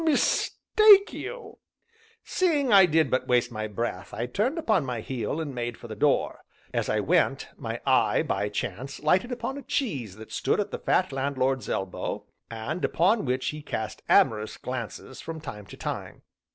[0.03, 1.59] mistake you!"
[2.23, 5.87] Seeing I did but waste my breath, I turned upon my heel, and made for
[5.87, 6.39] the door.
[6.73, 10.79] As I went, my eye, by chance, lighted upon a cheese that stood at the
[10.79, 16.23] fat landlord's elbow, and upon which he cast amorous glances from time to time.